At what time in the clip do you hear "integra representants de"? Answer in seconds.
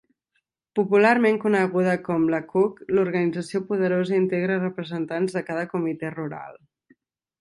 4.21-5.45